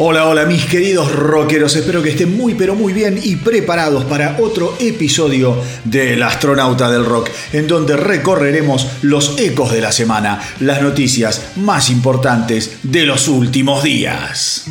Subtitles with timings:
[0.00, 4.36] Hola, hola mis queridos rockeros, espero que estén muy pero muy bien y preparados para
[4.38, 10.82] otro episodio del astronauta del rock, en donde recorreremos los ecos de la semana, las
[10.82, 14.70] noticias más importantes de los últimos días.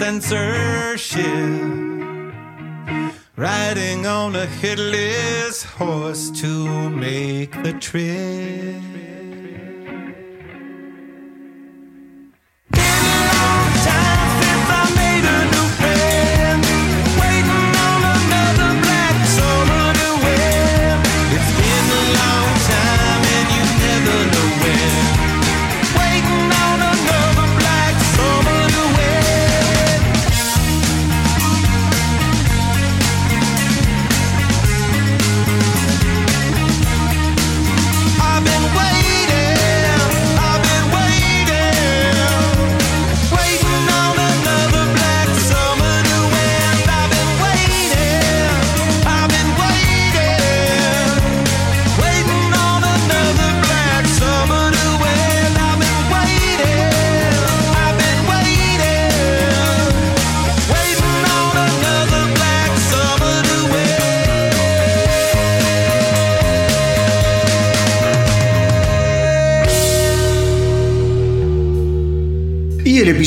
[0.00, 0.57] On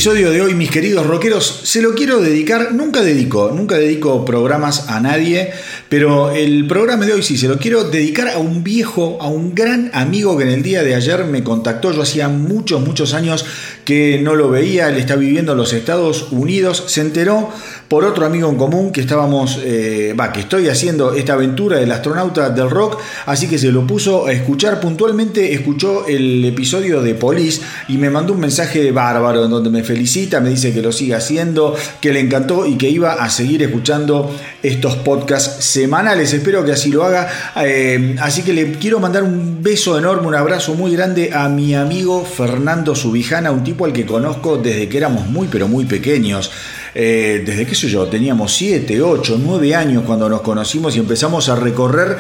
[0.02, 4.90] episodio de hoy, mis queridos rockeros, se lo quiero dedicar, nunca dedico, nunca dedico programas
[4.90, 5.52] a nadie,
[5.90, 9.54] pero el programa de hoy sí se lo quiero dedicar a un viejo, a un
[9.54, 13.46] gran amigo que en el día de ayer me contactó, yo hacía muchos, muchos años
[13.86, 17.52] que no lo veía, él está viviendo en los Estados Unidos, se enteró
[17.92, 22.50] por otro amigo en común que estábamos, eh, que estoy haciendo esta aventura del astronauta
[22.50, 27.62] del rock, así que se lo puso a escuchar puntualmente, escuchó el episodio de Police
[27.90, 31.18] y me mandó un mensaje bárbaro en donde me felicita, me dice que lo siga
[31.18, 34.34] haciendo, que le encantó y que iba a seguir escuchando
[34.64, 36.32] estos podcasts semanales.
[36.32, 37.28] Espero que así lo haga.
[37.58, 41.76] Eh, así que le quiero mandar un beso enorme, un abrazo muy grande a mi
[41.76, 46.52] amigo Fernando Subijana, un tipo al que conozco desde que éramos muy pero muy pequeños.
[46.94, 51.48] Eh, desde qué sé yo, teníamos 7, 8, 9 años cuando nos conocimos y empezamos
[51.50, 52.18] a recorrer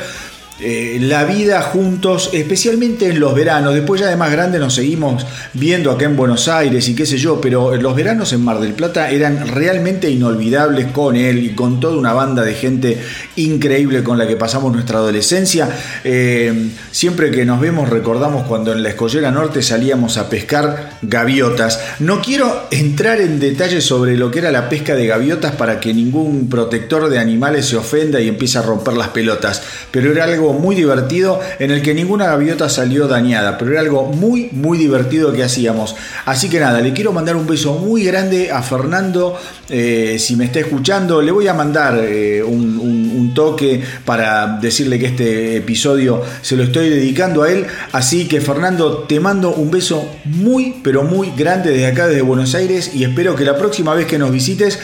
[0.60, 3.74] eh, la vida juntos, especialmente en los veranos.
[3.74, 7.18] Después ya de más grande nos seguimos viendo acá en Buenos Aires y qué sé
[7.18, 11.80] yo, pero los veranos en Mar del Plata eran realmente inolvidables con él y con
[11.80, 13.02] toda una banda de gente
[13.38, 15.68] increíble con la que pasamos nuestra adolescencia.
[16.04, 21.80] Eh, siempre que nos vemos recordamos cuando en la Escollera Norte salíamos a pescar gaviotas.
[22.00, 25.92] No quiero entrar en detalles sobre lo que era la pesca de gaviotas para que
[25.94, 30.41] ningún protector de animales se ofenda y empiece a romper las pelotas, pero era algo
[30.54, 35.32] muy divertido en el que ninguna gaviota salió dañada, pero era algo muy, muy divertido
[35.32, 35.96] que hacíamos.
[36.26, 39.38] Así que nada, le quiero mandar un beso muy grande a Fernando,
[39.70, 45.08] eh, si me está escuchando, le voy a mandar eh, un toque para decirle que
[45.08, 47.66] este episodio se lo estoy dedicando a él.
[47.92, 52.56] Así que Fernando, te mando un beso muy, pero muy grande desde acá, desde Buenos
[52.56, 54.80] Aires, y espero que la próxima vez que nos visites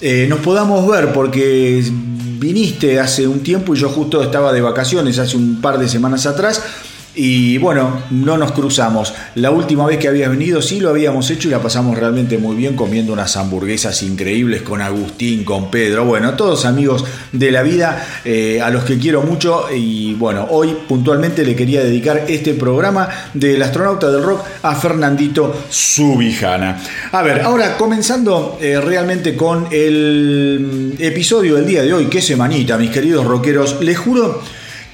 [0.00, 1.82] eh, nos podamos ver porque
[2.38, 6.26] viniste hace un tiempo y yo justo estaba de vacaciones hace un par de semanas
[6.26, 6.62] atrás
[7.16, 9.14] y bueno, no nos cruzamos.
[9.36, 12.54] La última vez que habías venido sí lo habíamos hecho y la pasamos realmente muy
[12.54, 18.06] bien comiendo unas hamburguesas increíbles con Agustín, con Pedro, bueno, todos amigos de la vida
[18.24, 23.08] eh, a los que quiero mucho y bueno, hoy puntualmente le quería dedicar este programa
[23.32, 26.78] del astronauta del rock a Fernandito Subijana.
[27.12, 32.76] A ver, ahora comenzando eh, realmente con el episodio del día de hoy, qué semanita,
[32.76, 34.42] mis queridos rockeros, les juro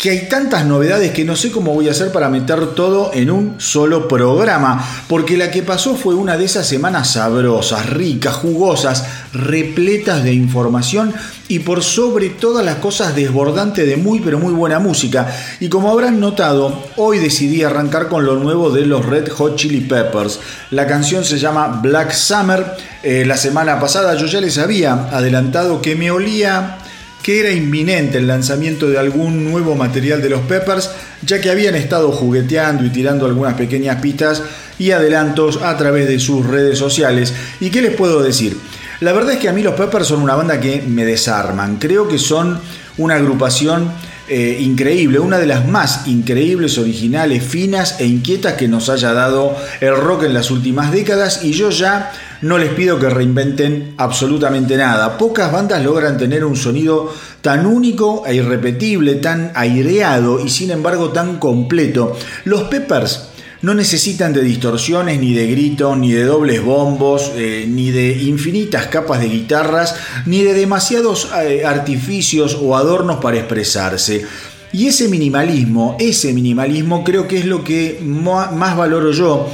[0.02, 3.31] que hay tantas novedades que no sé cómo voy a hacer para meter todo en
[3.31, 9.04] un solo programa, porque la que pasó fue una de esas semanas sabrosas, ricas, jugosas,
[9.32, 11.14] repletas de información
[11.46, 15.32] y por sobre todas las cosas desbordante de muy pero muy buena música.
[15.60, 19.82] Y como habrán notado, hoy decidí arrancar con lo nuevo de los Red Hot Chili
[19.82, 20.40] Peppers.
[20.72, 22.76] La canción se llama Black Summer.
[23.04, 26.78] Eh, la semana pasada yo ya les había adelantado que me olía
[27.23, 30.91] que era inminente el lanzamiento de algún nuevo material de los Peppers,
[31.25, 34.43] ya que habían estado jugueteando y tirando algunas pequeñas pistas
[34.79, 37.33] y adelantos a través de sus redes sociales.
[37.61, 38.57] ¿Y qué les puedo decir?
[39.01, 41.77] La verdad es que a mí los Peppers son una banda que me desarman.
[41.77, 42.61] Creo que son
[42.99, 43.91] una agrupación
[44.29, 49.57] eh, increíble, una de las más increíbles, originales, finas e inquietas que nos haya dado
[49.81, 54.77] el rock en las últimas décadas y yo ya no les pido que reinventen absolutamente
[54.77, 55.17] nada.
[55.17, 61.11] Pocas bandas logran tener un sonido tan único e irrepetible, tan aireado y sin embargo
[61.11, 62.17] tan completo.
[62.44, 63.29] Los Peppers
[63.62, 68.88] no necesitan de distorsiones, ni de gritos, ni de dobles bombos, eh, ni de infinitas
[68.88, 69.95] capas de guitarras,
[70.27, 74.27] ni de demasiados eh, artificios o adornos para expresarse.
[74.73, 79.47] Y ese minimalismo, ese minimalismo creo que es lo que más valoro yo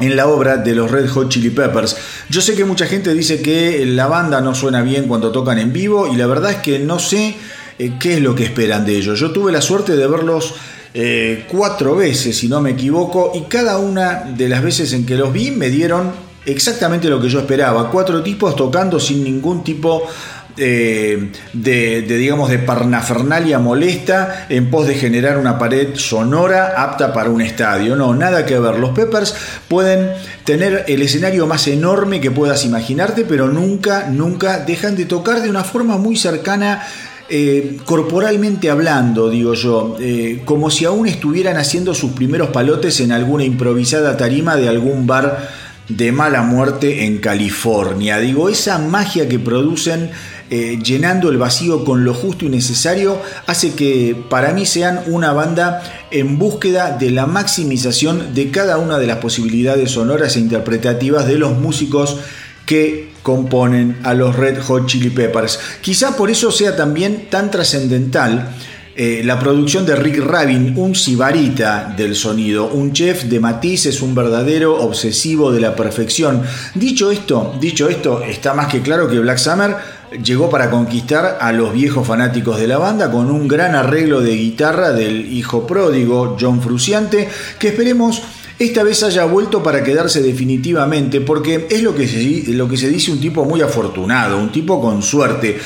[0.00, 1.96] en la obra de los Red Hot Chili Peppers.
[2.28, 5.72] Yo sé que mucha gente dice que la banda no suena bien cuando tocan en
[5.72, 7.36] vivo y la verdad es que no sé
[7.78, 9.20] eh, qué es lo que esperan de ellos.
[9.20, 10.54] Yo tuve la suerte de verlos
[10.92, 15.16] eh, cuatro veces, si no me equivoco, y cada una de las veces en que
[15.16, 16.10] los vi me dieron
[16.46, 17.90] exactamente lo que yo esperaba.
[17.90, 20.02] Cuatro tipos tocando sin ningún tipo
[20.56, 27.30] eh, de, digamos, de parnafernalia molesta en pos de generar una pared sonora apta para
[27.30, 27.96] un estadio.
[27.96, 28.78] No, nada que ver.
[28.78, 29.34] Los Peppers
[29.68, 30.10] pueden
[30.44, 35.50] tener el escenario más enorme que puedas imaginarte, pero nunca, nunca dejan de tocar de
[35.50, 36.82] una forma muy cercana
[37.32, 43.12] eh, corporalmente hablando, digo yo, eh, como si aún estuvieran haciendo sus primeros palotes en
[43.12, 45.48] alguna improvisada tarima de algún bar
[45.88, 48.18] de mala muerte en California.
[48.18, 50.10] Digo, esa magia que producen
[50.52, 55.32] eh, llenando el vacío con lo justo y necesario hace que para mí sean una
[55.32, 55.80] banda
[56.10, 61.38] en búsqueda de la maximización de cada una de las posibilidades sonoras e interpretativas de
[61.38, 62.18] los músicos
[62.66, 65.60] que componen a los Red Hot Chili Peppers.
[65.80, 68.50] Quizá por eso sea también tan trascendental
[68.96, 74.14] eh, la producción de Rick Rabin, un sibarita del sonido, un chef de matices, un
[74.14, 76.42] verdadero obsesivo de la perfección.
[76.74, 81.52] Dicho esto, dicho esto, está más que claro que Black Summer llegó para conquistar a
[81.52, 86.36] los viejos fanáticos de la banda con un gran arreglo de guitarra del hijo pródigo
[86.40, 88.22] John Fruciante, que esperemos
[88.60, 92.90] esta vez haya vuelto para quedarse definitivamente, porque es lo que, se, lo que se
[92.90, 95.58] dice un tipo muy afortunado, un tipo con suerte.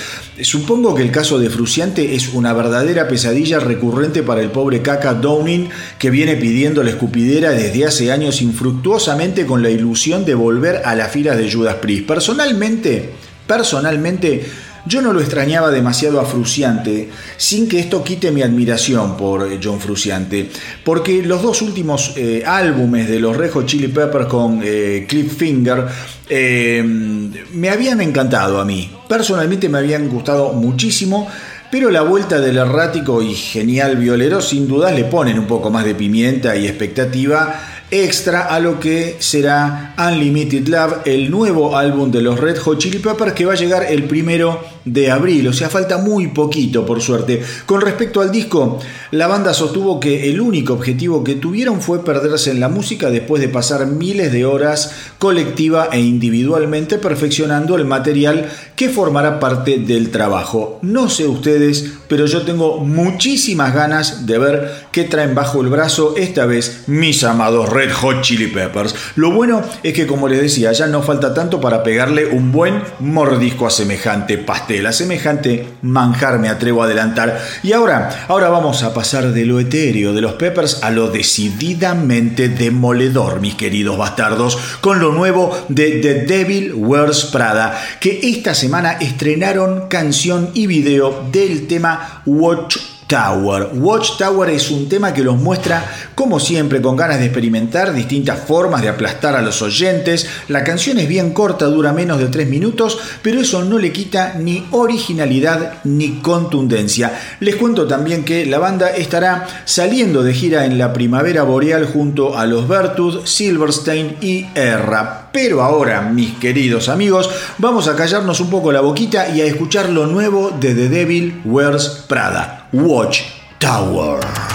[0.42, 5.14] Supongo que el caso de Fruciante es una verdadera pesadilla recurrente para el pobre caca
[5.14, 10.82] Downing, que viene pidiendo la escupidera desde hace años infructuosamente con la ilusión de volver
[10.84, 12.06] a las filas de Judas Priest.
[12.06, 13.10] Personalmente,
[13.46, 14.44] personalmente,
[14.86, 17.08] yo no lo extrañaba demasiado a Fruciante,
[17.38, 20.50] sin que esto quite mi admiración por John Fruciante,
[20.84, 25.86] porque los dos últimos eh, álbumes de los Red Hot Chili Peppers con eh, Cliffhanger
[26.28, 28.90] eh, me habían encantado a mí.
[29.08, 31.28] Personalmente me habían gustado muchísimo,
[31.70, 35.86] pero la vuelta del errático y genial violero sin dudas le ponen un poco más
[35.86, 42.22] de pimienta y expectativa extra a lo que será Unlimited Love, el nuevo álbum de
[42.22, 45.70] los Red Hot Chili Peppers que va a llegar el primero de abril, o sea,
[45.70, 47.42] falta muy poquito por suerte.
[47.66, 52.50] Con respecto al disco, la banda sostuvo que el único objetivo que tuvieron fue perderse
[52.50, 58.50] en la música después de pasar miles de horas colectiva e individualmente perfeccionando el material
[58.76, 60.78] que formará parte del trabajo.
[60.82, 66.14] No sé ustedes, pero yo tengo muchísimas ganas de ver qué traen bajo el brazo
[66.16, 68.94] esta vez mis amados Red Hot Chili Peppers.
[69.16, 72.82] Lo bueno es que como les decía, ya no falta tanto para pegarle un buen
[73.00, 77.40] mordisco a semejante pastel a semejante manjar me atrevo a adelantar.
[77.62, 82.48] Y ahora, ahora vamos a pasar de lo etéreo de los Peppers a lo decididamente
[82.48, 88.92] demoledor, mis queridos bastardos, con lo nuevo de The Devil Wears Prada, que esta semana
[88.92, 93.70] estrenaron canción y video del tema Watch Tower.
[93.74, 95.84] Watchtower es un tema que los muestra,
[96.14, 100.26] como siempre, con ganas de experimentar distintas formas de aplastar a los oyentes.
[100.48, 104.34] La canción es bien corta, dura menos de 3 minutos, pero eso no le quita
[104.38, 107.12] ni originalidad ni contundencia.
[107.40, 112.38] Les cuento también que la banda estará saliendo de gira en la primavera boreal junto
[112.38, 115.28] a los Vertud, Silverstein y Erra.
[115.32, 119.88] Pero ahora, mis queridos amigos, vamos a callarnos un poco la boquita y a escuchar
[119.88, 122.63] lo nuevo de The Devil Wears Prada.
[122.74, 124.53] Watch Tower.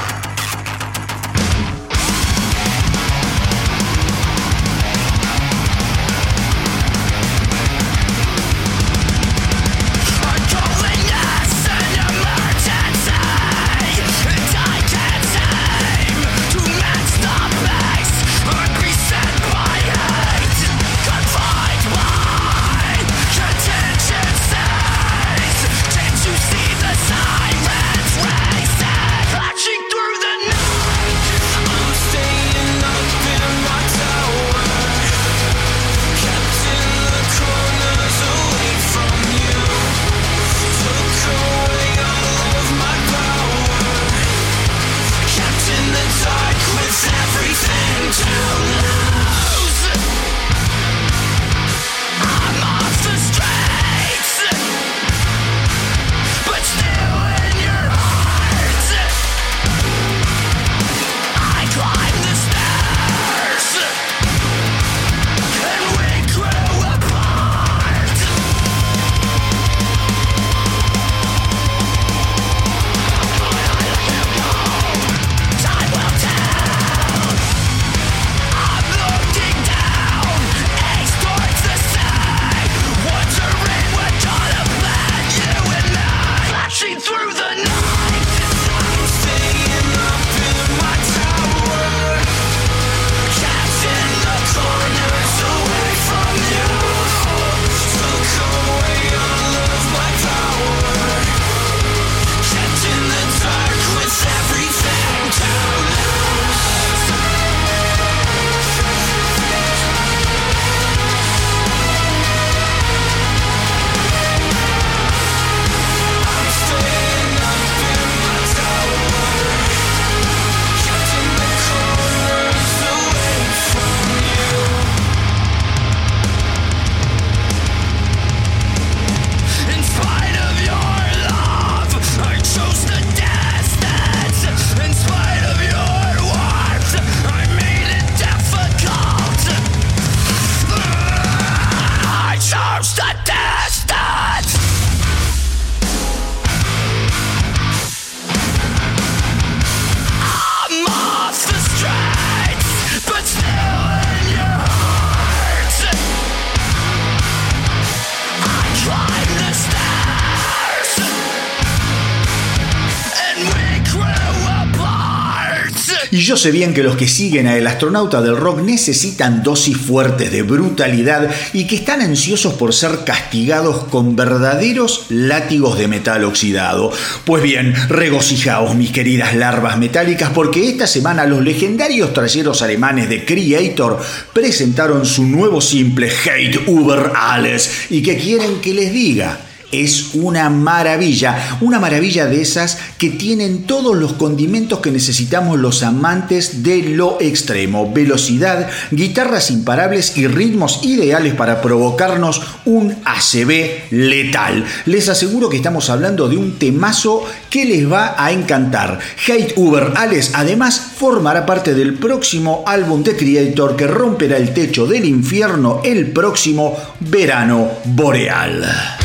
[166.40, 170.42] Sé bien que los que siguen a El astronauta del rock necesitan dosis fuertes de
[170.42, 176.94] brutalidad y que están ansiosos por ser castigados con verdaderos látigos de metal oxidado.
[177.26, 183.26] Pues bien, regocijaos mis queridas larvas metálicas porque esta semana los legendarios trayeros alemanes de
[183.26, 184.00] Creator
[184.32, 187.88] presentaron su nuevo simple Hate Uber Alles.
[187.90, 189.49] ¿Y qué quieren que les diga?
[189.72, 195.84] Es una maravilla, una maravilla de esas que tienen todos los condimentos que necesitamos los
[195.84, 204.66] amantes de lo extremo, velocidad, guitarras imparables y ritmos ideales para provocarnos un ACB letal.
[204.86, 209.00] Les aseguro que estamos hablando de un temazo que les va a encantar.
[209.28, 214.88] Hate Uber Alex además formará parte del próximo álbum de Creator que romperá el techo
[214.88, 218.99] del infierno el próximo verano boreal.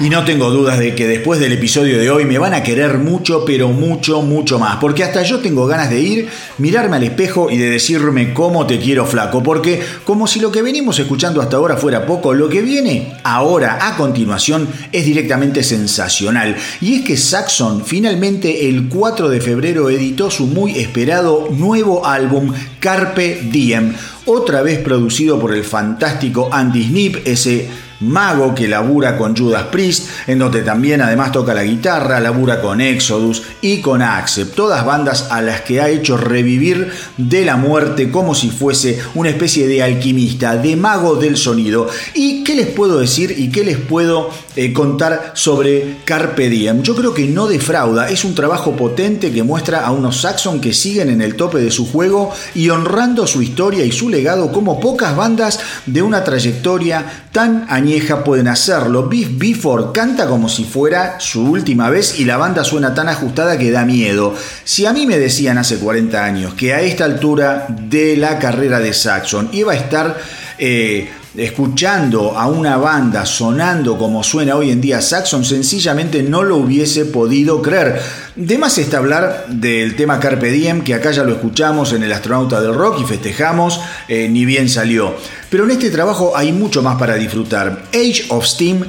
[0.00, 2.96] Y no tengo dudas de que después del episodio de hoy me van a querer
[2.96, 4.76] mucho, pero mucho, mucho más.
[4.76, 8.78] Porque hasta yo tengo ganas de ir, mirarme al espejo y de decirme cómo te
[8.78, 9.42] quiero flaco.
[9.42, 13.78] Porque como si lo que venimos escuchando hasta ahora fuera poco, lo que viene ahora
[13.88, 16.56] a continuación es directamente sensacional.
[16.80, 22.54] Y es que Saxon finalmente el 4 de febrero editó su muy esperado nuevo álbum
[22.78, 23.92] Carpe Diem.
[24.24, 30.08] Otra vez producido por el fantástico Andy Snip, ese Mago, que labura con Judas Priest,
[30.26, 35.28] en donde también además toca la guitarra, labura con Exodus y con Accept, todas bandas
[35.30, 39.82] a las que ha hecho revivir de la muerte como si fuese una especie de
[39.82, 41.88] alquimista, de mago del sonido.
[42.14, 46.82] ¿Y qué les puedo decir y qué les puedo eh, contar sobre Carpe Diem?
[46.82, 50.72] Yo creo que no defrauda, es un trabajo potente que muestra a unos Saxon que
[50.72, 54.80] siguen en el tope de su juego y honrando su historia y su legado como
[54.80, 57.89] pocas bandas de una trayectoria tan añeja
[58.24, 59.08] pueden hacerlo.
[59.08, 63.58] Beef Before canta como si fuera su última vez y la banda suena tan ajustada
[63.58, 64.34] que da miedo.
[64.64, 68.78] Si a mí me decían hace 40 años que a esta altura de la carrera
[68.80, 70.18] de Saxon iba a estar
[70.58, 76.56] eh, escuchando a una banda sonando como suena hoy en día Saxon, sencillamente no lo
[76.56, 78.00] hubiese podido creer.
[78.36, 82.12] De más está hablar del tema Carpe Diem, que acá ya lo escuchamos en El
[82.12, 85.14] Astronauta del Rock y festejamos, eh, ni bien salió.
[85.50, 87.82] Pero en este trabajo hay mucho más para disfrutar.
[87.92, 88.84] Age of Steam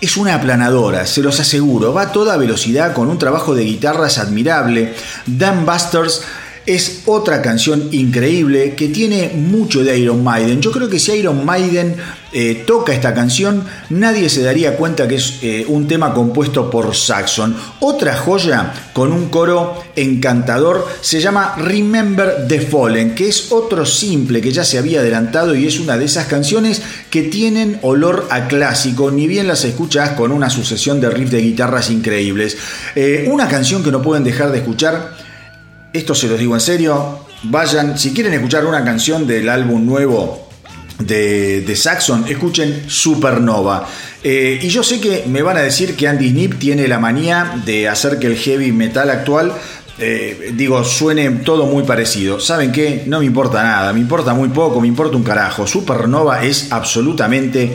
[0.00, 4.18] es una aplanadora, se los aseguro, va a toda velocidad con un trabajo de guitarras
[4.18, 4.94] admirable.
[5.26, 6.22] Dan Busters
[6.66, 10.60] es otra canción increíble que tiene mucho de Iron Maiden.
[10.60, 11.96] Yo creo que si Iron Maiden
[12.32, 16.94] eh, toca esta canción, nadie se daría cuenta que es eh, un tema compuesto por
[16.94, 17.56] Saxon.
[17.78, 24.40] Otra joya con un coro encantador se llama Remember the Fallen, que es otro simple
[24.40, 28.48] que ya se había adelantado y es una de esas canciones que tienen olor a
[28.48, 32.58] clásico, ni bien las escuchas con una sucesión de riffs de guitarras increíbles.
[32.96, 35.25] Eh, una canción que no pueden dejar de escuchar
[35.96, 40.48] esto se los digo en serio, vayan, si quieren escuchar una canción del álbum nuevo
[40.98, 43.88] de, de Saxon, escuchen Supernova.
[44.22, 47.62] Eh, y yo sé que me van a decir que Andy Snip tiene la manía
[47.64, 49.52] de hacer que el heavy metal actual
[49.98, 52.38] eh, digo, suene todo muy parecido.
[52.38, 53.04] ¿Saben qué?
[53.06, 55.66] No me importa nada, me importa muy poco, me importa un carajo.
[55.66, 57.72] Supernova es absolutamente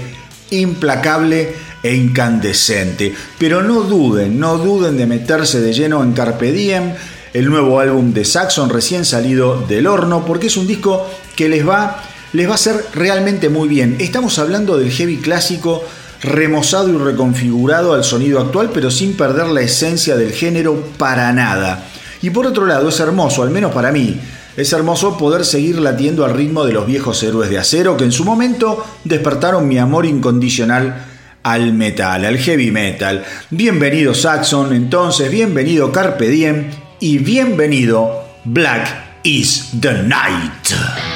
[0.51, 3.13] implacable e incandescente.
[3.39, 6.93] Pero no duden, no duden de meterse de lleno en Carpe Diem
[7.33, 11.67] el nuevo álbum de Saxon recién salido del horno, porque es un disco que les
[11.67, 13.95] va, les va a hacer realmente muy bien.
[13.99, 15.83] Estamos hablando del heavy clásico
[16.21, 21.85] remozado y reconfigurado al sonido actual, pero sin perder la esencia del género para nada.
[22.21, 24.19] Y por otro lado, es hermoso, al menos para mí,
[24.57, 28.11] es hermoso poder seguir latiendo al ritmo de los viejos héroes de acero que en
[28.11, 31.05] su momento despertaron mi amor incondicional
[31.41, 33.23] al metal, al heavy metal.
[33.49, 36.65] Bienvenido Saxon, entonces, bienvenido Carpe Diem
[37.01, 41.10] y bienvenido Black is the Night.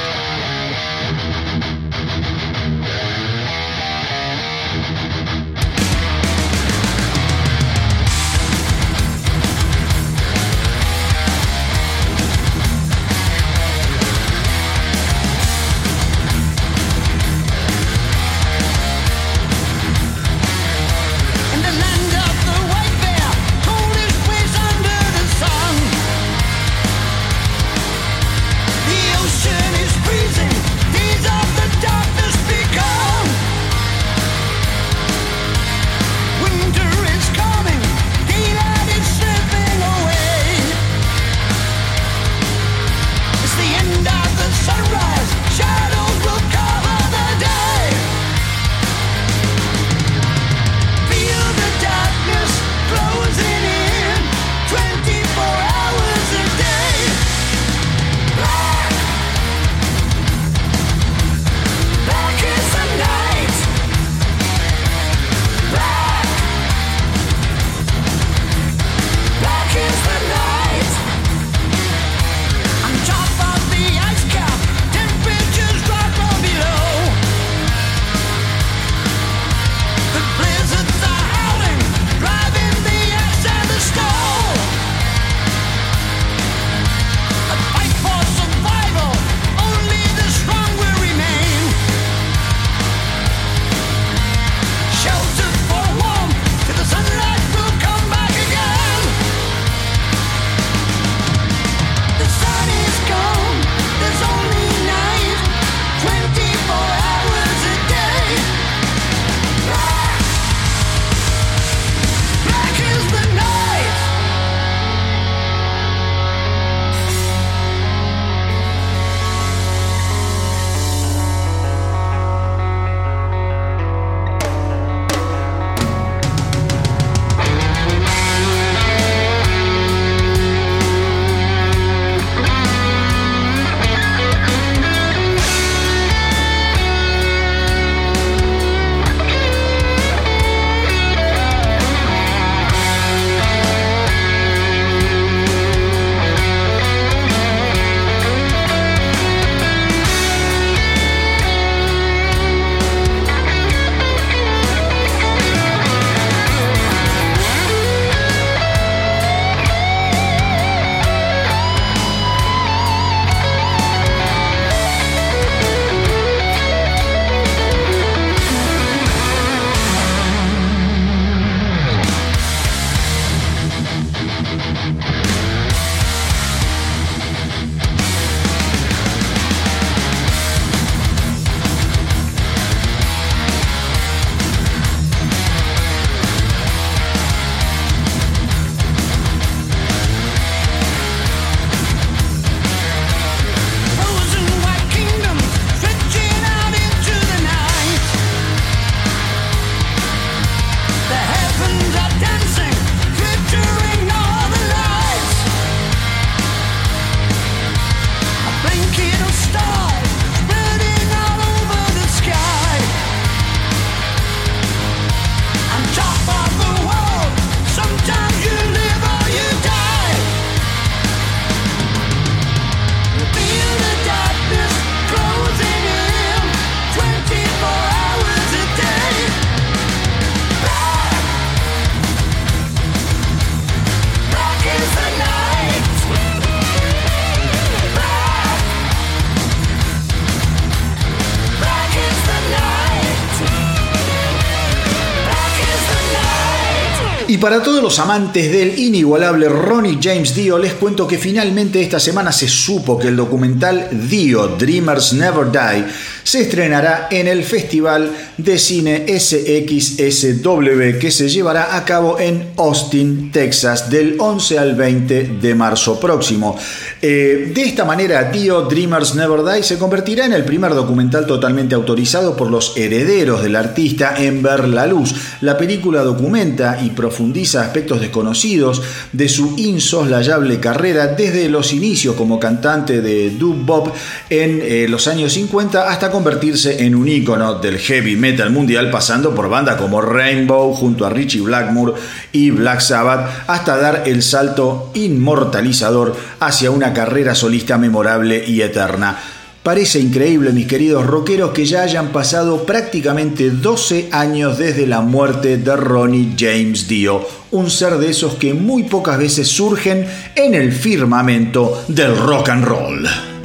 [247.46, 252.32] Para todos los amantes del inigualable Ronnie James Dio, les cuento que finalmente esta semana
[252.32, 255.86] se supo que el documental Dio, Dreamers Never Die,
[256.26, 263.30] se estrenará en el Festival de Cine SXSW que se llevará a cabo en Austin,
[263.30, 266.58] Texas, del 11 al 20 de marzo próximo.
[267.00, 271.76] Eh, de esta manera, Dio, Dreamers Never Die se convertirá en el primer documental totalmente
[271.76, 275.14] autorizado por los herederos del artista en ver la luz.
[275.42, 282.40] La película documenta y profundiza aspectos desconocidos de su insoslayable carrera desde los inicios como
[282.40, 283.94] cantante de doo bop
[284.28, 289.34] en eh, los años 50 hasta convertirse en un ícono del heavy metal mundial pasando
[289.34, 291.92] por bandas como Rainbow junto a Richie Blackmore
[292.32, 299.18] y Black Sabbath hasta dar el salto inmortalizador hacia una carrera solista memorable y eterna.
[299.62, 305.58] Parece increíble, mis queridos rockeros, que ya hayan pasado prácticamente 12 años desde la muerte
[305.58, 310.72] de Ronnie James Dio, un ser de esos que muy pocas veces surgen en el
[310.72, 313.35] firmamento del rock and roll.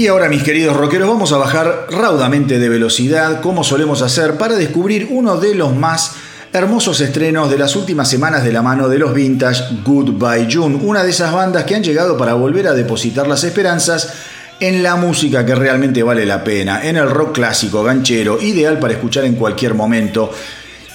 [0.00, 4.54] Y ahora, mis queridos rockeros, vamos a bajar raudamente de velocidad, como solemos hacer, para
[4.54, 6.12] descubrir uno de los más
[6.54, 11.02] hermosos estrenos de las últimas semanas de la mano de los vintage Goodbye June, una
[11.02, 14.14] de esas bandas que han llegado para volver a depositar las esperanzas
[14.58, 18.94] en la música que realmente vale la pena, en el rock clásico, ganchero, ideal para
[18.94, 20.32] escuchar en cualquier momento.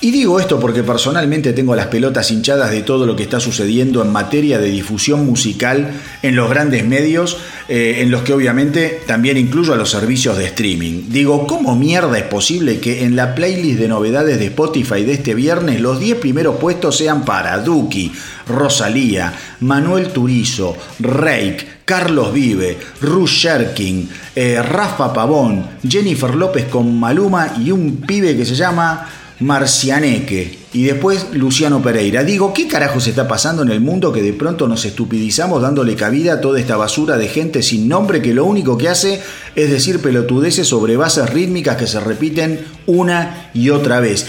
[0.06, 4.04] Y digo esto porque personalmente tengo las pelotas hinchadas de todo lo que está sucediendo
[4.04, 9.36] en materia de difusión musical en los grandes medios, eh, en los que obviamente también
[9.36, 11.06] incluyo a los servicios de streaming.
[11.10, 15.34] Digo, ¿cómo mierda es posible que en la playlist de novedades de Spotify de este
[15.34, 18.12] viernes los 10 primeros puestos sean para Duki,
[18.48, 27.56] Rosalía, Manuel Turizo, Rake, Carlos Vive, Ruth Sherkin, eh, Rafa Pavón, Jennifer López con Maluma
[27.60, 29.08] y un pibe que se llama
[29.40, 32.24] Marcianeque y después Luciano Pereira.
[32.24, 35.96] Digo, ¿qué carajo se está pasando en el mundo que de pronto nos estupidizamos dándole
[35.96, 39.22] cabida a toda esta basura de gente sin nombre que lo único que hace
[39.56, 44.26] es decir pelotudeces sobre bases rítmicas que se repiten una y otra vez?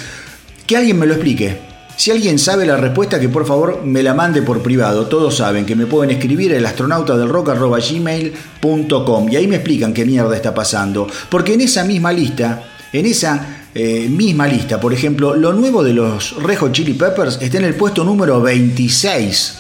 [0.67, 1.59] Que alguien me lo explique.
[1.97, 5.07] Si alguien sabe la respuesta, que por favor me la mande por privado.
[5.07, 9.95] Todos saben que me pueden escribir el astronauta del rock gmail.com y ahí me explican
[9.95, 11.07] qué mierda está pasando.
[11.31, 15.93] Porque en esa misma lista, en esa eh, misma lista, por ejemplo, lo nuevo de
[15.93, 19.59] los Rejo Chili Peppers está en el puesto número 26.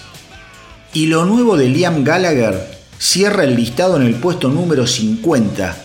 [0.94, 5.76] Y lo nuevo de Liam Gallagher cierra el listado en el puesto número 50.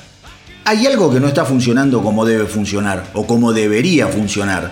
[0.63, 4.71] Hay algo que no está funcionando como debe funcionar o como debería funcionar.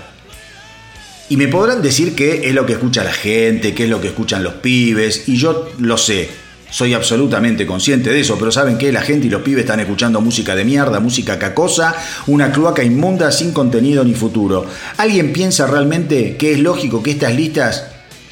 [1.28, 4.08] Y me podrán decir que es lo que escucha la gente, que es lo que
[4.08, 6.30] escuchan los pibes, y yo lo sé.
[6.72, 8.92] Soy absolutamente consciente de eso, pero ¿saben qué?
[8.92, 11.96] La gente y los pibes están escuchando música de mierda, música cacosa,
[12.28, 14.66] una cloaca inmunda sin contenido ni futuro.
[14.98, 17.86] ¿Alguien piensa realmente que es lógico que estas listas,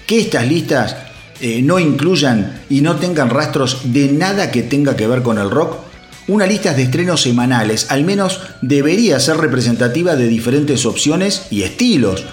[0.06, 0.96] que estas listas
[1.42, 5.50] eh, no incluyan y no tengan rastros de nada que tenga que ver con el
[5.50, 5.78] rock?
[6.28, 12.24] Una lista de estrenos semanales al menos debería ser representativa de diferentes opciones y estilos,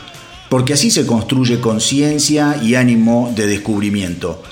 [0.51, 4.43] porque así se construye conciencia y ánimo de descubrimiento.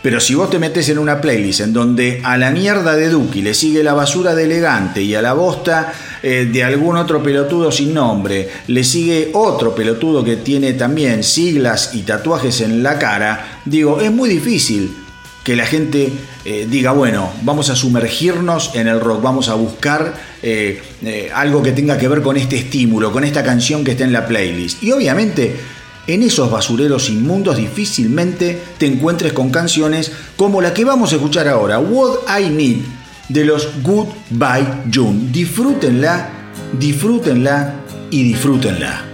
[0.00, 3.42] Pero si vos te metes en una playlist en donde a la mierda de Duki
[3.42, 5.92] le sigue la basura de elegante y a la bosta
[6.22, 11.90] eh, de algún otro pelotudo sin nombre le sigue otro pelotudo que tiene también siglas
[11.94, 14.94] y tatuajes en la cara, digo, es muy difícil
[15.48, 16.12] que la gente
[16.44, 21.62] eh, diga, bueno, vamos a sumergirnos en el rock, vamos a buscar eh, eh, algo
[21.62, 24.82] que tenga que ver con este estímulo, con esta canción que está en la playlist.
[24.82, 25.56] Y obviamente
[26.08, 31.46] en esos basureros inmundos difícilmente te encuentres con canciones como la que vamos a escuchar
[31.46, 32.78] ahora, What I Need,
[33.28, 35.28] de los Goodbye June.
[35.30, 36.30] Disfrútenla,
[36.72, 37.74] disfrútenla
[38.10, 39.04] y disfrútenla.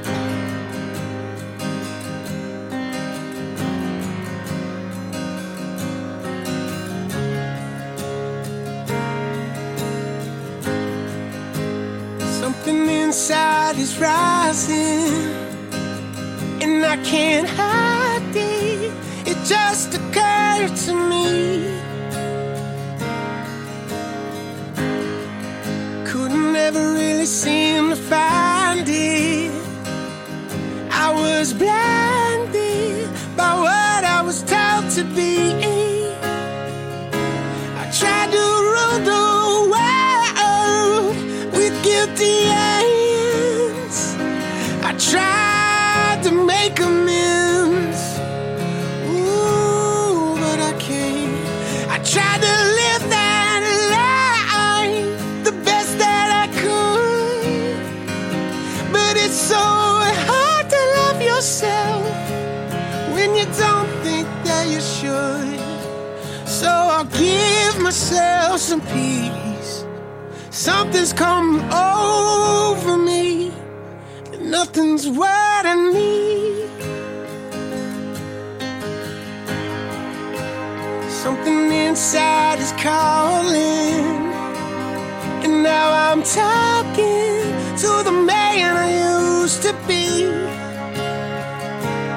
[12.41, 15.44] Something inside is rising,
[16.95, 18.93] I can't hide it.
[19.27, 21.67] It just occurred to me.
[26.07, 29.51] Couldn't ever really seem to find it.
[30.93, 35.64] I was blinded by what I was told to be.
[70.65, 73.53] Something's come over me,
[74.33, 75.07] and nothing's
[75.67, 76.71] I need.
[81.11, 84.33] Something inside is calling,
[85.45, 87.43] and now I'm talking
[87.83, 88.89] to the man I
[89.43, 90.25] used to be.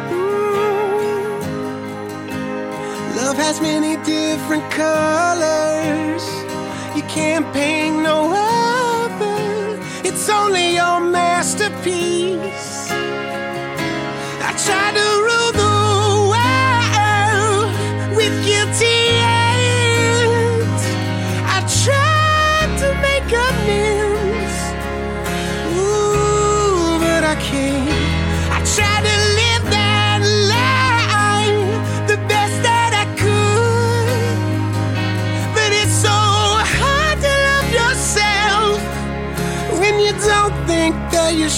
[0.09, 0.47] Mm.
[3.17, 5.66] Love has many different colors.
[7.53, 9.80] Paint no other.
[10.03, 12.57] It's only your masterpiece.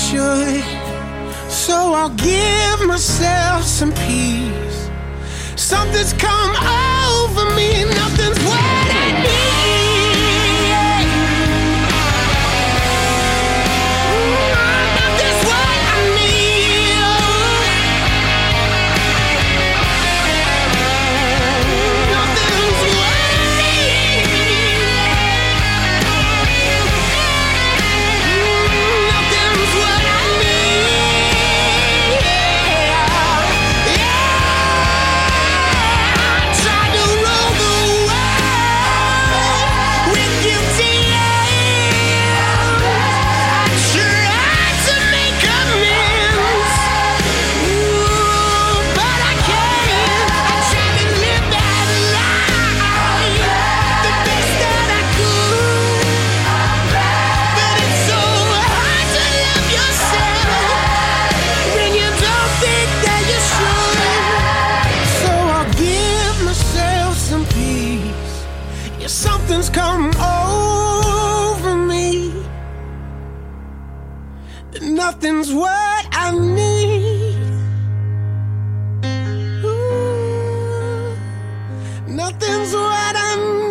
[0.09, 0.63] Should.
[1.51, 4.89] So I'll give myself some peace.
[5.55, 6.53] Something's come
[7.13, 8.68] over me, nothing's what
[74.77, 77.35] Nothing's what I need.
[82.07, 83.69] Nothing's what I need.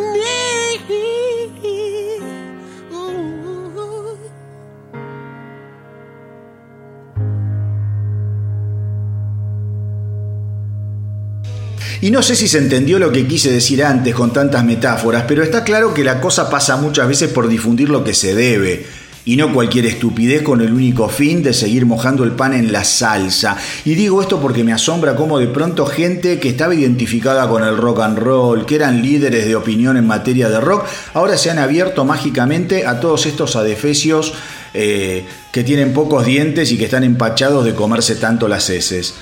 [12.01, 15.43] Y no sé si se entendió lo que quise decir antes con tantas metáforas, pero
[15.43, 18.87] está claro que la cosa pasa muchas veces por difundir lo que se debe.
[19.29, 22.83] Y no cualquier estupidez con el único fin de seguir mojando el pan en la
[22.83, 23.59] salsa.
[23.85, 27.77] Y digo esto porque me asombra cómo de pronto gente que estaba identificada con el
[27.77, 31.59] rock and roll, que eran líderes de opinión en materia de rock, ahora se han
[31.59, 34.33] abierto mágicamente a todos estos adefesios
[34.73, 39.13] eh, que tienen pocos dientes y que están empachados de comerse tanto las heces.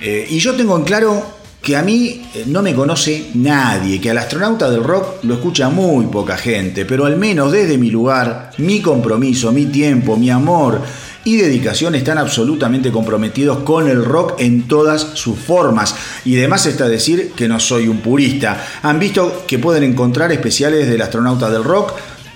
[0.00, 4.10] Eh, y yo tengo en claro que a mí eh, no me conoce nadie, que
[4.10, 8.50] al astronauta del rock lo escucha muy poca gente, pero al menos desde mi lugar,
[8.58, 10.82] mi compromiso, mi tiempo, mi amor
[11.24, 15.94] y dedicación están absolutamente comprometidos con el rock en todas sus formas.
[16.26, 18.62] Y además está decir que no soy un purista.
[18.82, 21.94] Han visto que pueden encontrar especiales del astronauta del rock,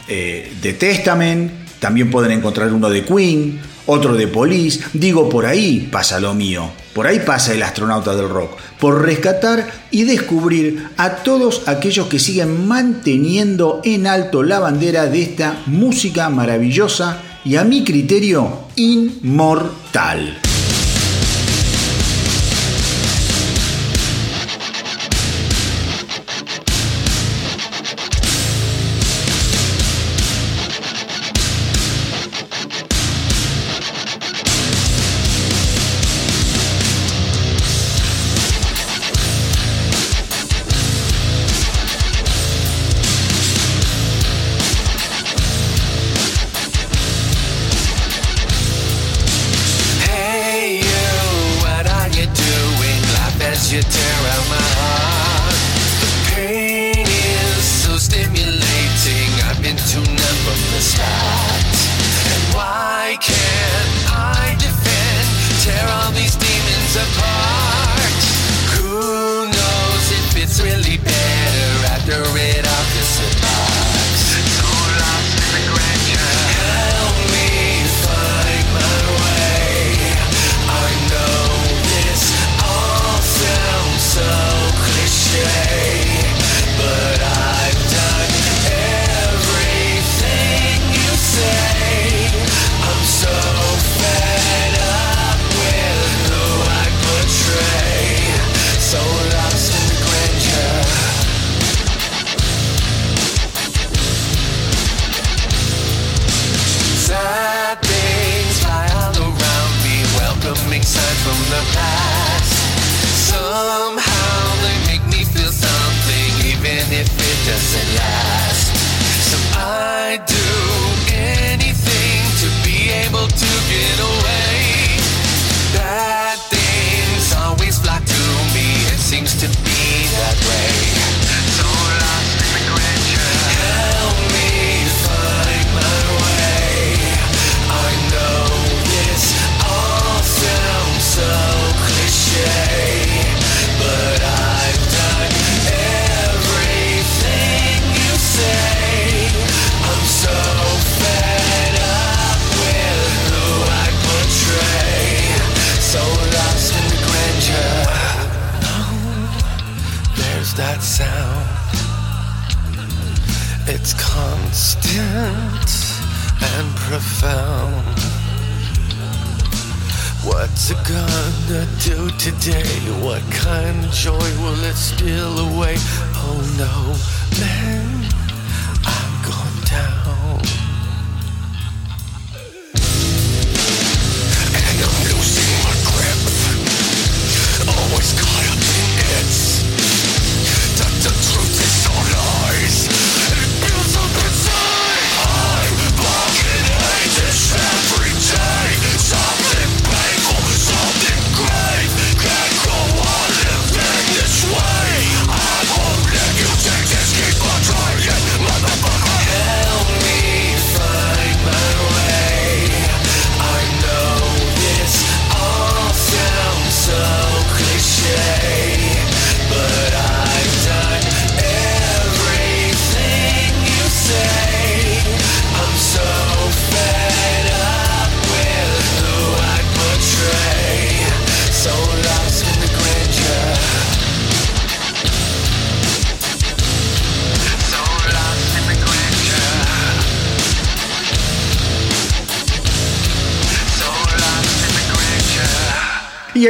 [0.09, 4.81] eh, de Testament, también pueden encontrar uno de Queen, otro de Police.
[4.95, 6.70] Digo, por ahí pasa lo mío.
[6.99, 8.59] Por ahí pasa el astronauta del rock.
[8.81, 15.23] Por rescatar y descubrir a todos aquellos que siguen manteniendo en alto la bandera de
[15.23, 20.41] esta música maravillosa y a mi criterio inmortal.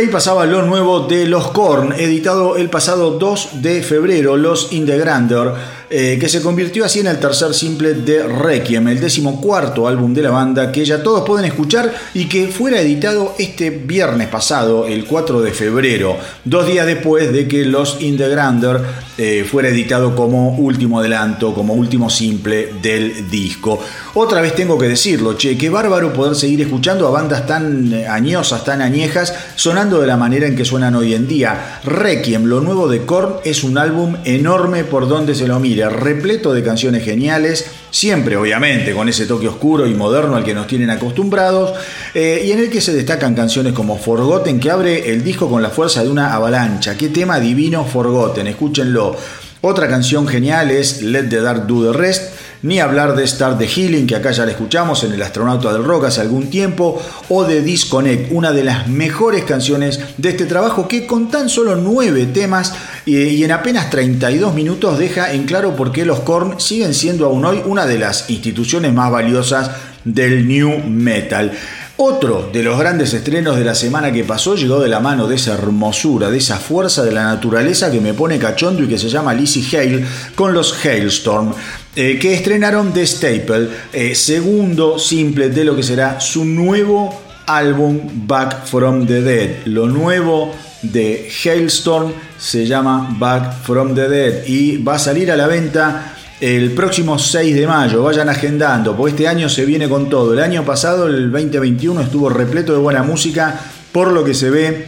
[0.09, 4.99] Pasaba lo nuevo de los Korn, editado el pasado 2 de febrero, Los In the
[4.99, 5.55] Grandeur,
[5.91, 10.23] eh, que se convirtió así en el tercer simple de Requiem, el decimocuarto álbum de
[10.23, 15.07] la banda que ya todos pueden escuchar y que fuera editado este viernes pasado, el
[15.07, 18.85] 4 de febrero, dos días después de que Los In the Grandeur
[19.17, 23.81] eh, fuera editado como último adelanto, como último simple del disco.
[24.15, 28.07] Otra vez tengo que decirlo, che, qué bárbaro poder seguir escuchando a bandas tan eh,
[28.07, 31.81] añosas, tan añejas, sonando de la manera en que suenan hoy en día.
[31.83, 35.57] Requiem, lo nuevo de Korn, es un álbum enorme por donde se lo
[35.89, 40.67] repleto de canciones geniales, siempre obviamente con ese toque oscuro y moderno al que nos
[40.67, 41.79] tienen acostumbrados,
[42.15, 45.63] eh, y en el que se destacan canciones como Forgotten, que abre el disco con
[45.63, 46.97] la fuerza de una avalancha.
[46.97, 49.17] Qué tema divino Forgotten, escúchenlo.
[49.61, 52.33] Otra canción genial es Let the Dark Do the Rest,
[52.63, 55.85] ni hablar de Start the Healing, que acá ya la escuchamos en El Astronauta del
[55.85, 60.89] Rock hace algún tiempo, o de Disconnect, una de las mejores canciones de este trabajo
[60.89, 62.75] que con tan solo nueve temas
[63.07, 67.27] y, y en apenas 32 minutos deja en claro por qué los Korn siguen siendo
[67.27, 69.71] aún hoy una de las instituciones más valiosas
[70.05, 71.53] del New Metal.
[72.01, 75.35] Otro de los grandes estrenos de la semana que pasó llegó de la mano de
[75.35, 79.09] esa hermosura, de esa fuerza de la naturaleza que me pone cachondo y que se
[79.09, 80.07] llama Lizzie Hale
[80.37, 81.53] con los Hailstorm,
[82.01, 87.99] eh, que estrenaron The Staple, eh, segundo simple de lo que será su nuevo álbum
[88.25, 89.51] Back from the Dead.
[89.65, 95.37] Lo nuevo de Hailstorm se llama Back from the Dead y va a salir a
[95.37, 98.05] la venta el próximo 6 de mayo.
[98.05, 100.35] Vayan agendando, porque este año se viene con todo.
[100.35, 103.59] El año pasado, el 2021, estuvo repleto de buena música,
[103.91, 104.87] por lo que se ve,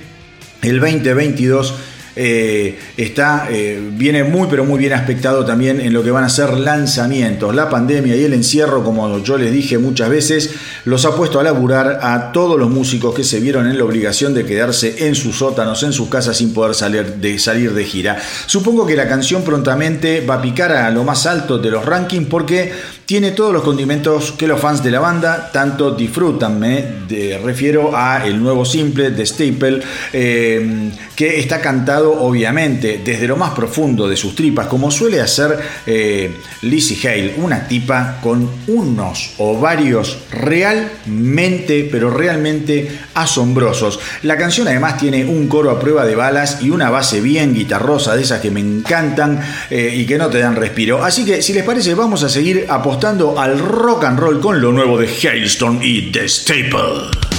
[0.63, 1.75] el 2022
[2.23, 6.29] eh, está, eh, viene muy pero muy bien aspectado también en lo que van a
[6.29, 7.55] ser lanzamientos.
[7.55, 10.51] La pandemia y el encierro, como yo les dije muchas veces,
[10.85, 14.35] los ha puesto a laburar a todos los músicos que se vieron en la obligación
[14.35, 18.19] de quedarse en sus sótanos, en sus casas sin poder salir de, salir de gira.
[18.45, 22.29] Supongo que la canción prontamente va a picar a lo más alto de los rankings
[22.29, 22.71] porque
[23.11, 26.61] tiene todos los condimentos que los fans de la banda tanto disfrutan.
[26.61, 27.01] Me
[27.43, 29.81] refiero a el nuevo simple de Staple,
[30.13, 35.59] eh, que está cantado obviamente desde lo más profundo de sus tripas, como suele hacer
[35.87, 43.99] eh, Lizzie Hale, una tipa con unos ovarios realmente, pero realmente asombrosos.
[44.23, 48.15] La canción además tiene un coro a prueba de balas y una base bien guitarrosa,
[48.15, 51.03] de esas que me encantan eh, y que no te dan respiro.
[51.03, 54.73] Así que si les parece, vamos a seguir apostando al rock and roll con lo
[54.73, 57.30] nuevo de Hailstorm y The Staple.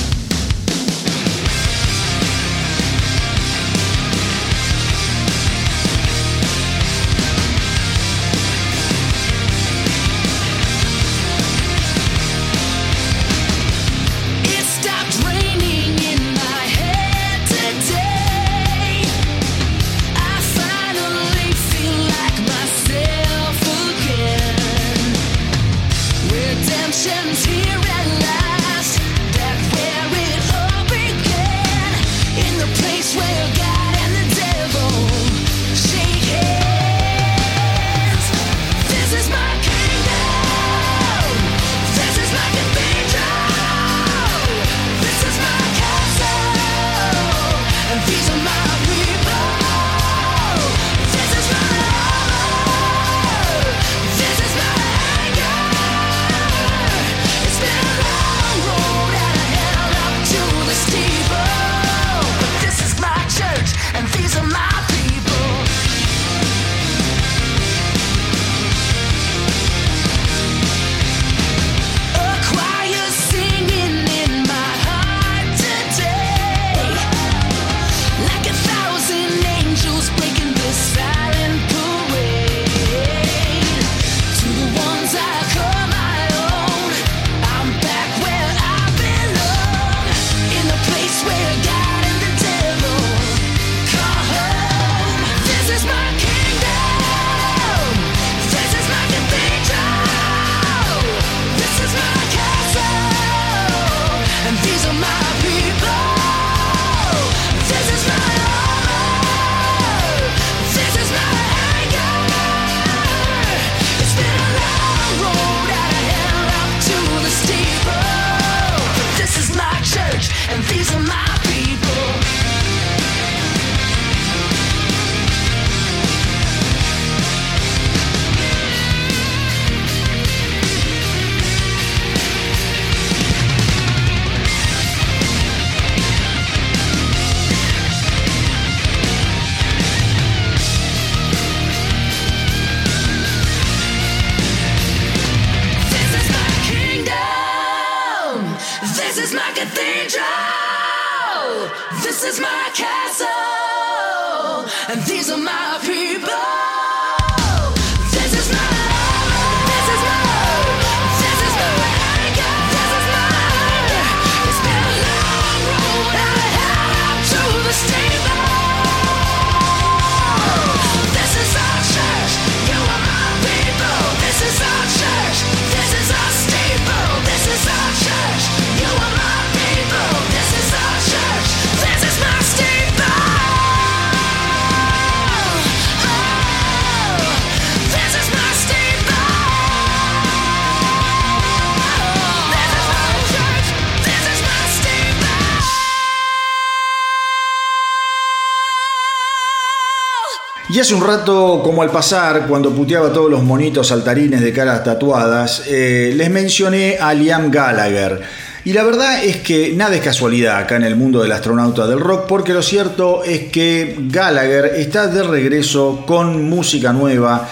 [200.74, 204.86] Y hace un rato, como al pasar, cuando puteaba todos los monitos saltarines de caras
[204.86, 208.22] tatuadas, eh, les mencioné a Liam Gallagher.
[208.64, 212.00] Y la verdad es que nada es casualidad acá en el mundo del astronauta del
[212.00, 217.50] rock, porque lo cierto es que Gallagher está de regreso con música nueva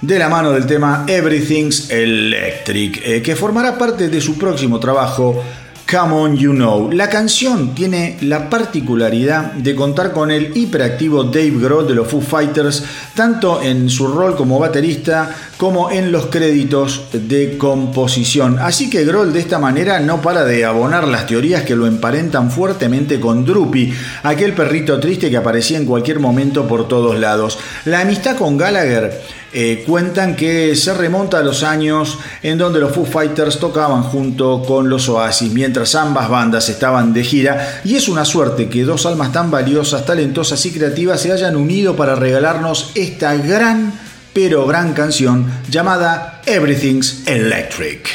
[0.00, 5.40] de la mano del tema Everything's Electric, eh, que formará parte de su próximo trabajo
[5.88, 6.90] Come On You Know.
[6.90, 12.20] La canción tiene la particularidad de contar con el hiperactivo Dave Grohl de los Foo
[12.20, 12.82] Fighters,
[13.14, 18.58] tanto en su rol como baterista como en los créditos de composición.
[18.58, 22.50] Así que Grohl de esta manera no para de abonar las teorías que lo emparentan
[22.50, 27.60] fuertemente con Droopy, aquel perrito triste que aparecía en cualquier momento por todos lados.
[27.84, 29.22] La amistad con Gallagher
[29.58, 34.62] eh, cuentan que se remonta a los años en donde los Foo Fighters tocaban junto
[34.62, 39.06] con los Oasis mientras ambas bandas estaban de gira y es una suerte que dos
[39.06, 43.98] almas tan valiosas, talentosas y creativas se hayan unido para regalarnos esta gran
[44.34, 48.10] pero gran canción llamada Everything's Electric.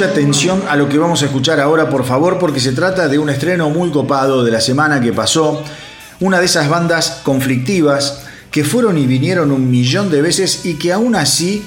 [0.00, 3.18] Mucha atención a lo que vamos a escuchar ahora, por favor, porque se trata de
[3.18, 5.62] un estreno muy copado de la semana que pasó.
[6.20, 10.90] Una de esas bandas conflictivas que fueron y vinieron un millón de veces y que
[10.94, 11.66] aún así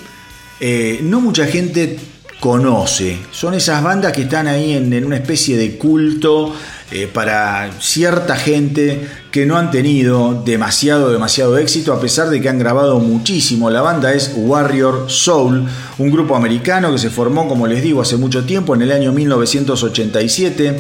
[0.60, 2.00] eh, no mucha gente
[2.40, 3.20] conoce.
[3.30, 6.56] Son esas bandas que están ahí en, en una especie de culto
[6.96, 12.50] eh, para cierta gente que no han tenido demasiado, demasiado éxito, a pesar de que
[12.50, 13.72] han grabado muchísimo.
[13.72, 15.68] La banda es Warrior Soul,
[15.98, 19.12] un grupo americano que se formó, como les digo, hace mucho tiempo, en el año
[19.12, 20.80] 1987,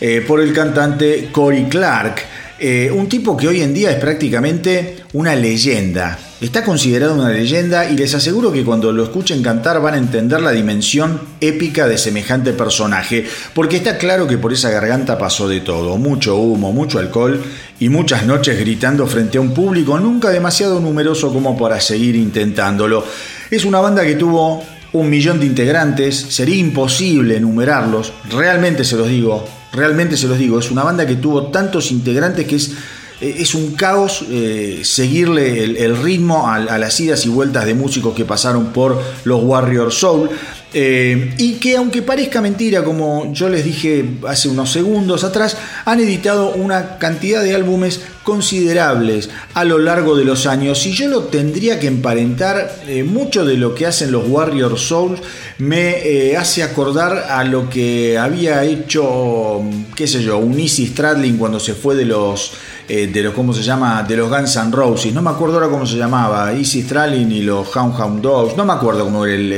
[0.00, 2.22] eh, por el cantante Cory Clark.
[2.58, 6.18] Eh, un tipo que hoy en día es prácticamente una leyenda.
[6.40, 10.40] Está considerado una leyenda y les aseguro que cuando lo escuchen cantar van a entender
[10.40, 15.60] la dimensión épica de semejante personaje, porque está claro que por esa garganta pasó de
[15.60, 17.42] todo, mucho humo, mucho alcohol
[17.78, 23.04] y muchas noches gritando frente a un público nunca demasiado numeroso como para seguir intentándolo.
[23.50, 24.64] Es una banda que tuvo
[24.94, 30.58] un millón de integrantes, sería imposible enumerarlos, realmente se los digo, realmente se los digo,
[30.58, 32.72] es una banda que tuvo tantos integrantes que es,
[33.20, 38.24] es un caos eh, seguirle el, ritmo a, las idas y vueltas de músicos que
[38.24, 40.30] pasaron por los Warrior Soul.
[40.72, 45.98] Eh, y que aunque parezca mentira, como yo les dije hace unos segundos atrás, han
[45.98, 50.86] editado una cantidad de álbumes considerables a lo largo de los años.
[50.86, 55.20] Y yo lo tendría que emparentar, eh, mucho de lo que hacen los Warrior Souls
[55.58, 59.60] me eh, hace acordar a lo que había hecho,
[59.94, 62.52] qué sé yo, un Easy Stradlin cuando se fue de los
[62.90, 64.02] de los, ¿cómo se llama?
[64.02, 65.12] De los Guns N' Roses.
[65.12, 66.52] No me acuerdo ahora cómo se llamaba.
[66.52, 68.56] Easy Stradlin y los Hound Hound Dogs.
[68.56, 69.52] No me acuerdo cómo era el,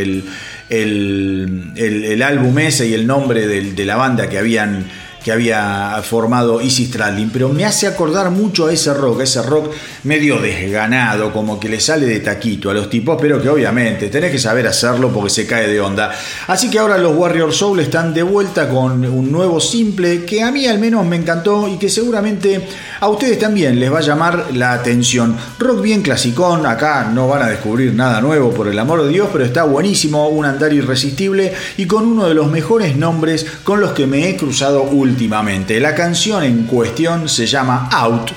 [0.68, 4.84] el, el, el, álbum ese y el nombre de la banda que habían
[5.22, 9.72] que había formado Easy Stradlin, pero me hace acordar mucho a ese rock, ese rock
[10.04, 14.32] medio desganado, como que le sale de taquito a los tipos, pero que obviamente tenés
[14.32, 16.12] que saber hacerlo porque se cae de onda.
[16.48, 20.50] Así que ahora los Warrior Soul están de vuelta con un nuevo simple que a
[20.50, 22.66] mí al menos me encantó y que seguramente
[23.00, 25.36] a ustedes también les va a llamar la atención.
[25.58, 29.28] Rock bien clasicón, acá no van a descubrir nada nuevo por el amor de Dios,
[29.32, 33.92] pero está buenísimo, un andar irresistible y con uno de los mejores nombres con los
[33.92, 35.78] que me he cruzado últimamente últimamente.
[35.78, 38.32] La canción en cuestión se llama Out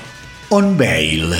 [0.50, 1.34] on Bail.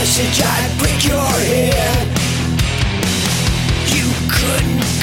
[0.00, 2.29] Message, I'd break your head.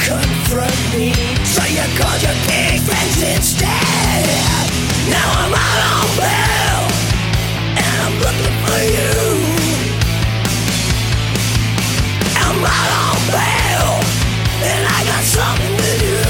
[0.08, 1.12] Confront me,
[1.44, 4.24] so you called your pig friends instead.
[5.12, 6.82] Now I'm out on bail,
[7.76, 9.20] and I'm looking for you.
[12.40, 14.00] I'm out on bail,
[14.64, 16.24] and I got something to do.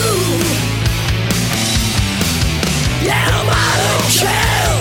[3.05, 4.73] Yeah, I'm out of jail,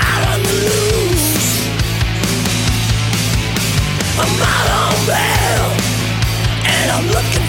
[0.00, 1.68] out on the loose.
[4.16, 5.66] I'm out on bail,
[6.64, 7.48] and I'm looking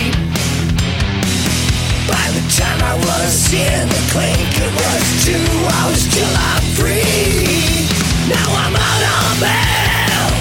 [2.57, 7.87] Time I was in the clink, it was two hours till I'm free.
[8.27, 9.01] Now I'm out
[9.41, 10.31] bell,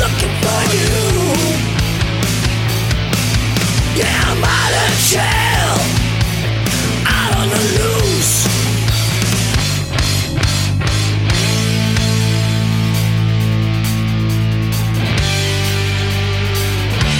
[0.00, 0.92] looking for you.
[3.98, 5.74] Yeah, I'm out of jail,
[7.06, 8.36] out on the loose.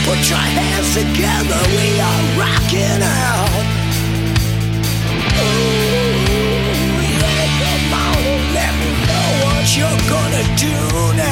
[0.06, 3.69] Put your hands together, we are rocking out.
[9.76, 11.29] You're gonna do now.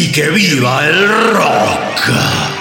[0.00, 2.57] y que viva el rock.